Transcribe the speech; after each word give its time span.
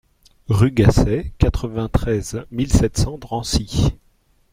Rue 0.49 0.71
Gasset, 0.71 1.31
quatre-vingt-treize 1.37 2.47
mille 2.49 2.73
sept 2.73 2.97
cents 2.97 3.19
Drancy 3.19 3.95